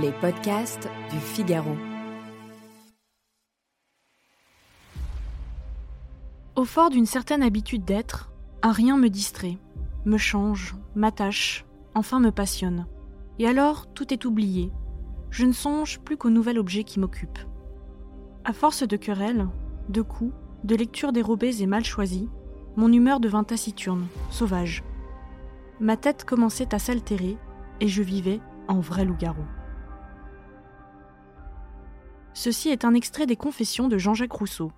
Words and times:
Les 0.00 0.12
podcasts 0.12 0.88
du 1.10 1.18
Figaro. 1.18 1.76
Au 6.56 6.64
fort 6.64 6.88
d'une 6.88 7.04
certaine 7.04 7.42
habitude 7.42 7.84
d'être, 7.84 8.30
un 8.62 8.72
rien 8.72 8.96
me 8.96 9.08
distrait, 9.08 9.58
me 10.06 10.16
change, 10.16 10.76
m'attache, 10.94 11.66
enfin 11.94 12.20
me 12.20 12.30
passionne. 12.30 12.86
Et 13.38 13.46
alors, 13.46 13.92
tout 13.92 14.14
est 14.14 14.24
oublié. 14.24 14.72
Je 15.30 15.44
ne 15.44 15.52
songe 15.52 16.00
plus 16.00 16.16
qu'au 16.16 16.30
nouvel 16.30 16.58
objet 16.58 16.84
qui 16.84 16.98
m'occupe. 16.98 17.38
À 18.44 18.54
force 18.54 18.86
de 18.86 18.96
querelles, 18.96 19.48
de 19.90 20.00
coups, 20.00 20.32
de 20.64 20.74
lectures 20.74 21.12
dérobées 21.12 21.60
et 21.60 21.66
mal 21.66 21.84
choisies, 21.84 22.30
mon 22.76 22.90
humeur 22.90 23.20
devint 23.20 23.44
taciturne, 23.44 24.06
sauvage. 24.30 24.84
Ma 25.80 25.98
tête 25.98 26.24
commençait 26.24 26.74
à 26.74 26.78
s'altérer 26.78 27.36
et 27.80 27.88
je 27.88 28.02
vivais 28.02 28.40
en 28.68 28.80
vrai 28.80 29.04
loup-garou. 29.04 29.44
Ceci 32.34 32.70
est 32.70 32.86
un 32.86 32.94
extrait 32.94 33.26
des 33.26 33.36
Confessions 33.36 33.88
de 33.88 33.98
Jean-Jacques 33.98 34.32
Rousseau. 34.32 34.72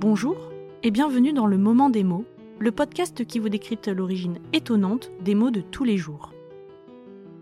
Bonjour 0.00 0.36
et 0.82 0.90
bienvenue 0.90 1.34
dans 1.34 1.46
le 1.46 1.58
Moment 1.58 1.90
des 1.90 2.04
mots, 2.04 2.24
le 2.58 2.72
podcast 2.72 3.26
qui 3.26 3.38
vous 3.38 3.50
décrypte 3.50 3.88
l'origine 3.88 4.38
étonnante 4.54 5.10
des 5.20 5.34
mots 5.34 5.50
de 5.50 5.60
tous 5.60 5.84
les 5.84 5.98
jours. 5.98 6.32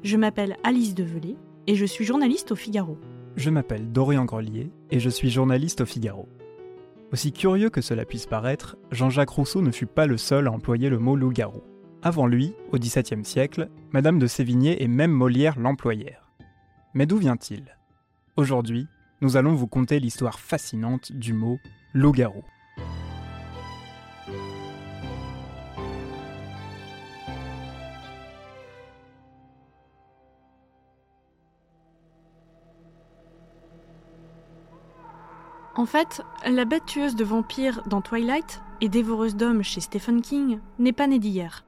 Je 0.02 0.16
m'appelle 0.16 0.56
Alice 0.64 0.94
Develay 0.94 1.36
et 1.68 1.76
je 1.76 1.86
suis 1.86 2.04
journaliste 2.04 2.50
au 2.50 2.56
Figaro. 2.56 2.98
Je 3.36 3.50
m'appelle 3.50 3.92
Dorian 3.92 4.24
Grelier 4.24 4.70
et 4.90 4.98
je 4.98 5.10
suis 5.10 5.30
journaliste 5.30 5.82
au 5.82 5.86
Figaro. 5.86 6.28
Aussi 7.12 7.30
curieux 7.32 7.70
que 7.70 7.80
cela 7.80 8.04
puisse 8.04 8.26
paraître, 8.26 8.76
Jean-Jacques 8.90 9.30
Rousseau 9.30 9.62
ne 9.62 9.70
fut 9.70 9.86
pas 9.86 10.06
le 10.06 10.16
seul 10.16 10.48
à 10.48 10.52
employer 10.52 10.88
le 10.88 10.98
mot 10.98 11.14
loup-garou. 11.14 11.62
Avant 12.06 12.28
lui, 12.28 12.54
au 12.70 12.78
XVIIe 12.78 13.24
siècle, 13.24 13.68
Madame 13.90 14.20
de 14.20 14.28
Sévigné 14.28 14.80
et 14.80 14.86
même 14.86 15.10
Molière 15.10 15.58
l'employèrent. 15.58 16.30
Mais 16.94 17.04
d'où 17.04 17.16
vient-il? 17.16 17.76
Aujourd'hui, 18.36 18.86
nous 19.22 19.36
allons 19.36 19.56
vous 19.56 19.66
conter 19.66 19.98
l'histoire 19.98 20.38
fascinante 20.38 21.10
du 21.10 21.32
mot 21.32 21.58
loup-garou. 21.94 22.44
En 35.74 35.86
fait, 35.86 36.22
la 36.46 36.64
bête 36.64 36.86
tueuse 36.86 37.16
de 37.16 37.24
vampires 37.24 37.82
dans 37.88 38.00
Twilight 38.00 38.62
et 38.80 38.88
dévoreuse 38.88 39.34
d'hommes 39.34 39.64
chez 39.64 39.80
Stephen 39.80 40.22
King 40.22 40.60
n'est 40.78 40.92
pas 40.92 41.08
née 41.08 41.18
d'hier. 41.18 41.65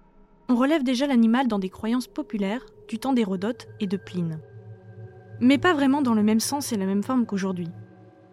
On 0.51 0.57
relève 0.57 0.83
déjà 0.83 1.07
l'animal 1.07 1.47
dans 1.47 1.59
des 1.59 1.69
croyances 1.69 2.07
populaires 2.07 2.65
du 2.89 2.99
temps 2.99 3.13
d'Hérodote 3.13 3.69
et 3.81 3.87
de 3.87 3.99
Pline. 3.99 4.41
Mais 5.41 5.59
pas 5.59 5.75
vraiment 5.75 6.01
dans 6.01 6.15
le 6.15 6.23
même 6.23 6.41
sens 6.41 6.73
et 6.73 6.77
la 6.79 6.87
même 6.87 7.03
forme 7.03 7.27
qu'aujourd'hui. 7.27 7.69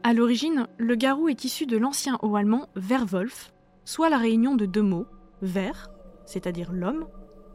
À 0.03 0.13
l'origine, 0.13 0.67
le 0.77 0.95
garou 0.95 1.27
est 1.27 1.43
issu 1.43 1.65
de 1.65 1.77
l'ancien 1.77 2.17
haut 2.21 2.35
allemand 2.37 2.67
Werwolf, 2.75 3.51
soit 3.83 4.09
la 4.09 4.17
réunion 4.17 4.55
de 4.55 4.65
deux 4.65 4.81
mots, 4.81 5.07
Wer, 5.41 5.89
c'est-à-dire 6.25 6.71
l'homme, 6.71 7.05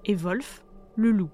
et 0.05 0.15
Wolf, 0.15 0.63
le 0.97 1.11
loup. 1.11 1.31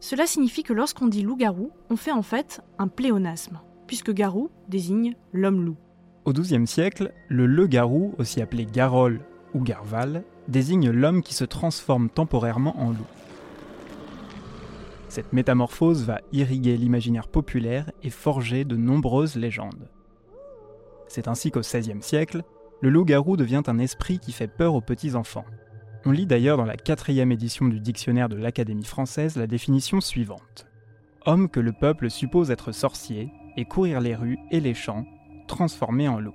Cela 0.00 0.26
signifie 0.26 0.62
que 0.62 0.72
lorsqu'on 0.72 1.06
dit 1.06 1.22
loup-garou, 1.22 1.70
on 1.88 1.96
fait 1.96 2.12
en 2.12 2.22
fait 2.22 2.60
un 2.78 2.88
pléonasme, 2.88 3.60
puisque 3.86 4.12
garou 4.12 4.50
désigne 4.68 5.14
l'homme-loup. 5.32 5.76
Au 6.24 6.32
XIIe 6.32 6.66
siècle, 6.66 7.12
le 7.28 7.46
le-garou, 7.46 8.14
aussi 8.18 8.42
appelé 8.42 8.66
garol 8.66 9.20
ou 9.54 9.60
garval, 9.60 10.24
désigne 10.48 10.90
l'homme 10.90 11.22
qui 11.22 11.34
se 11.34 11.44
transforme 11.44 12.08
temporairement 12.08 12.78
en 12.80 12.90
loup. 12.90 13.06
Cette 15.08 15.32
métamorphose 15.32 16.04
va 16.04 16.20
irriguer 16.32 16.76
l'imaginaire 16.76 17.28
populaire 17.28 17.90
et 18.02 18.10
forger 18.10 18.64
de 18.64 18.76
nombreuses 18.76 19.36
légendes. 19.36 19.88
C'est 21.06 21.28
ainsi 21.28 21.50
qu'au 21.50 21.60
XVIe 21.60 22.00
siècle, 22.02 22.42
le 22.80 22.88
loup-garou 22.88 23.36
devient 23.36 23.62
un 23.66 23.78
esprit 23.78 24.18
qui 24.18 24.32
fait 24.32 24.48
peur 24.48 24.74
aux 24.74 24.80
petits-enfants. 24.80 25.44
On 26.04 26.10
lit 26.10 26.26
d'ailleurs 26.26 26.56
dans 26.56 26.64
la 26.64 26.76
quatrième 26.76 27.30
édition 27.30 27.68
du 27.68 27.78
dictionnaire 27.78 28.28
de 28.28 28.36
l'Académie 28.36 28.84
française 28.84 29.36
la 29.36 29.46
définition 29.46 30.00
suivante. 30.00 30.66
Homme 31.26 31.48
que 31.48 31.60
le 31.60 31.72
peuple 31.72 32.10
suppose 32.10 32.50
être 32.50 32.72
sorcier 32.72 33.30
et 33.56 33.66
courir 33.66 34.00
les 34.00 34.16
rues 34.16 34.38
et 34.50 34.60
les 34.60 34.74
champs 34.74 35.04
transformé 35.46 36.08
en 36.08 36.18
loup. 36.18 36.34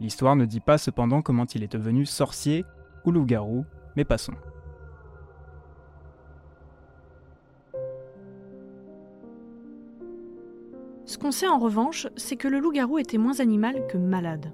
L'histoire 0.00 0.36
ne 0.36 0.44
dit 0.44 0.60
pas 0.60 0.78
cependant 0.78 1.22
comment 1.22 1.46
il 1.46 1.62
est 1.62 1.72
devenu 1.72 2.04
sorcier 2.04 2.64
ou 3.08 3.10
loup-garou, 3.10 3.64
mais 3.96 4.04
passons. 4.04 4.34
Ce 11.06 11.16
qu'on 11.16 11.30
sait 11.30 11.48
en 11.48 11.58
revanche, 11.58 12.06
c'est 12.16 12.36
que 12.36 12.48
le 12.48 12.60
loup-garou 12.60 12.98
était 12.98 13.16
moins 13.16 13.40
animal 13.40 13.86
que 13.86 13.96
malade. 13.96 14.52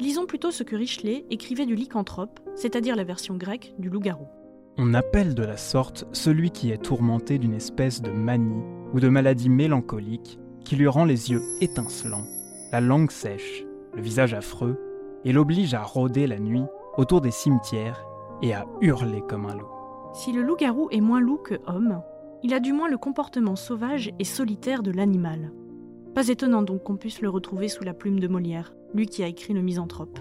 Lisons 0.00 0.26
plutôt 0.26 0.50
ce 0.50 0.64
que 0.64 0.74
Richelet 0.74 1.24
écrivait 1.30 1.64
du 1.64 1.76
lycanthrope, 1.76 2.40
c'est-à-dire 2.56 2.96
la 2.96 3.04
version 3.04 3.36
grecque 3.36 3.72
du 3.78 3.88
loup-garou. 3.88 4.26
On 4.78 4.94
appelle 4.94 5.34
de 5.34 5.44
la 5.44 5.56
sorte 5.56 6.06
celui 6.12 6.50
qui 6.50 6.72
est 6.72 6.82
tourmenté 6.82 7.38
d'une 7.38 7.54
espèce 7.54 8.02
de 8.02 8.10
manie 8.10 8.64
ou 8.92 9.00
de 9.00 9.08
maladie 9.08 9.48
mélancolique 9.48 10.40
qui 10.64 10.74
lui 10.74 10.88
rend 10.88 11.04
les 11.04 11.30
yeux 11.30 11.42
étincelants 11.60 12.26
la 12.72 12.80
langue 12.80 13.10
sèche, 13.10 13.66
le 13.94 14.00
visage 14.00 14.32
affreux, 14.32 14.80
et 15.26 15.32
l'oblige 15.32 15.74
à 15.74 15.82
rôder 15.82 16.26
la 16.26 16.38
nuit 16.38 16.64
autour 16.96 17.20
des 17.20 17.30
cimetières 17.30 18.04
et 18.42 18.54
à 18.54 18.66
hurler 18.80 19.22
comme 19.28 19.46
un 19.46 19.56
loup. 19.56 19.68
Si 20.14 20.32
le 20.32 20.42
loup-garou 20.42 20.88
est 20.90 21.00
moins 21.00 21.20
loup 21.20 21.38
que 21.38 21.54
homme, 21.66 22.02
il 22.42 22.54
a 22.54 22.60
du 22.60 22.72
moins 22.72 22.88
le 22.88 22.98
comportement 22.98 23.56
sauvage 23.56 24.10
et 24.18 24.24
solitaire 24.24 24.82
de 24.82 24.90
l'animal. 24.90 25.52
Pas 26.14 26.28
étonnant 26.28 26.62
donc 26.62 26.82
qu'on 26.82 26.96
puisse 26.96 27.22
le 27.22 27.30
retrouver 27.30 27.68
sous 27.68 27.84
la 27.84 27.94
plume 27.94 28.20
de 28.20 28.28
Molière, 28.28 28.74
lui 28.94 29.06
qui 29.06 29.22
a 29.22 29.26
écrit 29.26 29.54
le 29.54 29.62
Misanthrope. 29.62 30.18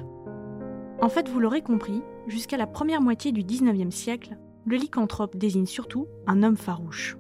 En 1.02 1.10
fait, 1.10 1.28
vous 1.28 1.40
l'aurez 1.40 1.62
compris, 1.62 2.02
jusqu'à 2.28 2.58
la 2.58 2.68
première 2.68 3.02
moitié 3.02 3.32
du 3.32 3.44
XIXe 3.44 3.94
siècle, 3.94 4.38
le 4.66 4.78
lycanthrope 4.78 5.36
désigne 5.36 5.66
surtout 5.66 6.08
un 6.28 6.44
homme 6.44 6.58
farouche. 6.58 7.18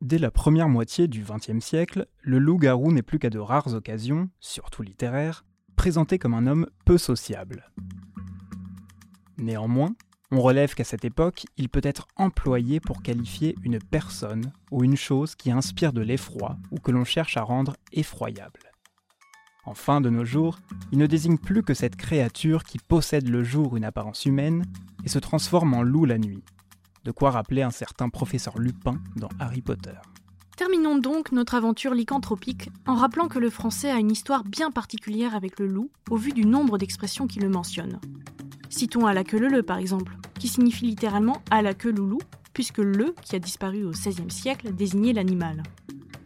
Dès 0.00 0.18
la 0.18 0.30
première 0.30 0.68
moitié 0.68 1.08
du 1.08 1.24
XXe 1.24 1.64
siècle, 1.64 2.06
le 2.20 2.38
loup-garou 2.38 2.92
n'est 2.92 3.02
plus 3.02 3.18
qu'à 3.18 3.30
de 3.30 3.38
rares 3.38 3.74
occasions, 3.74 4.28
surtout 4.38 4.82
littéraires, 4.82 5.44
présenté 5.76 6.18
comme 6.18 6.34
un 6.34 6.46
homme 6.46 6.66
peu 6.84 6.98
sociable. 6.98 7.70
Néanmoins, 9.38 9.94
on 10.30 10.40
relève 10.40 10.74
qu'à 10.74 10.84
cette 10.84 11.04
époque, 11.04 11.44
il 11.56 11.68
peut 11.68 11.80
être 11.84 12.08
employé 12.16 12.80
pour 12.80 13.02
qualifier 13.02 13.54
une 13.62 13.78
personne 13.78 14.52
ou 14.70 14.82
une 14.82 14.96
chose 14.96 15.34
qui 15.34 15.50
inspire 15.50 15.92
de 15.92 16.00
l'effroi 16.00 16.56
ou 16.70 16.78
que 16.78 16.90
l'on 16.90 17.04
cherche 17.04 17.36
à 17.36 17.42
rendre 17.42 17.76
effroyable. 17.92 18.60
Enfin, 19.66 20.00
de 20.00 20.10
nos 20.10 20.24
jours, 20.24 20.58
il 20.92 20.98
ne 20.98 21.06
désigne 21.06 21.38
plus 21.38 21.62
que 21.62 21.74
cette 21.74 21.96
créature 21.96 22.64
qui 22.64 22.78
possède 22.78 23.28
le 23.28 23.42
jour 23.42 23.76
une 23.76 23.84
apparence 23.84 24.26
humaine 24.26 24.64
et 25.04 25.08
se 25.08 25.18
transforme 25.18 25.74
en 25.74 25.82
loup 25.82 26.04
la 26.04 26.18
nuit, 26.18 26.44
de 27.04 27.10
quoi 27.12 27.30
rappeler 27.30 27.62
un 27.62 27.70
certain 27.70 28.08
professeur 28.08 28.58
Lupin 28.58 29.00
dans 29.16 29.30
Harry 29.38 29.62
Potter. 29.62 29.94
Terminons 30.56 30.98
donc 30.98 31.32
notre 31.32 31.56
aventure 31.56 31.94
lycanthropique 31.94 32.70
en 32.86 32.94
rappelant 32.94 33.26
que 33.26 33.40
le 33.40 33.50
français 33.50 33.90
a 33.90 33.98
une 33.98 34.12
histoire 34.12 34.44
bien 34.44 34.70
particulière 34.70 35.34
avec 35.34 35.58
le 35.58 35.66
loup 35.66 35.90
au 36.10 36.16
vu 36.16 36.32
du 36.32 36.46
nombre 36.46 36.78
d'expressions 36.78 37.26
qui 37.26 37.40
le 37.40 37.48
mentionnent. 37.48 37.98
Citons 38.70 39.06
à 39.06 39.14
la 39.14 39.24
queue 39.24 39.38
le 39.38 39.48
le 39.48 39.64
par 39.64 39.78
exemple, 39.78 40.16
qui 40.38 40.46
signifie 40.46 40.86
littéralement 40.86 41.42
à 41.50 41.60
la 41.60 41.74
queue 41.74 41.90
loulou, 41.90 42.18
puisque 42.52 42.78
le, 42.78 43.16
qui 43.22 43.34
a 43.34 43.40
disparu 43.40 43.84
au 43.84 43.90
XVIe 43.90 44.30
siècle, 44.30 44.72
désignait 44.72 45.12
l'animal. 45.12 45.64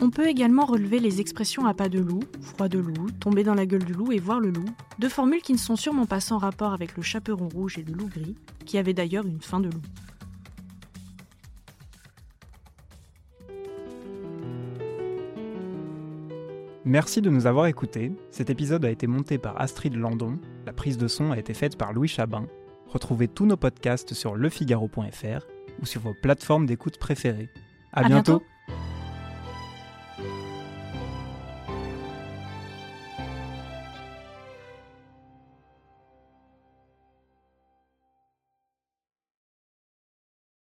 On 0.00 0.10
peut 0.10 0.28
également 0.28 0.66
relever 0.66 1.00
les 1.00 1.20
expressions 1.20 1.64
à 1.64 1.72
pas 1.72 1.88
de 1.88 1.98
loup, 1.98 2.20
froid 2.42 2.68
de 2.68 2.78
loup, 2.78 3.10
tomber 3.18 3.44
dans 3.44 3.54
la 3.54 3.64
gueule 3.64 3.84
du 3.84 3.94
loup 3.94 4.12
et 4.12 4.18
voir 4.18 4.40
le 4.40 4.50
loup, 4.50 4.68
deux 4.98 5.08
formules 5.08 5.42
qui 5.42 5.54
ne 5.54 5.58
sont 5.58 5.76
sûrement 5.76 6.06
pas 6.06 6.20
sans 6.20 6.36
rapport 6.36 6.74
avec 6.74 6.96
le 6.96 7.02
chaperon 7.02 7.48
rouge 7.48 7.78
et 7.78 7.82
le 7.82 7.94
loup 7.94 8.08
gris, 8.08 8.36
qui 8.66 8.76
avait 8.76 8.94
d'ailleurs 8.94 9.26
une 9.26 9.40
fin 9.40 9.58
de 9.58 9.70
loup. 9.70 9.82
Merci 16.88 17.20
de 17.20 17.28
nous 17.28 17.46
avoir 17.46 17.66
écoutés. 17.66 18.12
Cet 18.30 18.48
épisode 18.48 18.82
a 18.86 18.90
été 18.90 19.06
monté 19.06 19.36
par 19.36 19.60
Astrid 19.60 19.94
Landon. 19.94 20.38
La 20.64 20.72
prise 20.72 20.96
de 20.96 21.06
son 21.06 21.32
a 21.32 21.38
été 21.38 21.52
faite 21.52 21.76
par 21.76 21.92
Louis 21.92 22.08
Chabin. 22.08 22.46
Retrouvez 22.86 23.28
tous 23.28 23.44
nos 23.44 23.58
podcasts 23.58 24.14
sur 24.14 24.36
lefigaro.fr 24.36 25.44
ou 25.82 25.84
sur 25.84 26.00
vos 26.00 26.14
plateformes 26.14 26.64
d'écoute 26.64 26.96
préférées. 26.96 27.50
À, 27.92 28.04
bientôt. 28.04 28.42